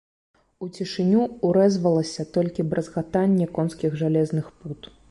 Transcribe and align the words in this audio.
У 0.65 0.69
цішыню 0.77 1.21
ўрэзвалася 1.49 2.27
толькі 2.39 2.67
бразгатанне 2.73 3.45
конскіх 3.61 3.91
жалезных 4.03 4.55
пут. 4.61 4.95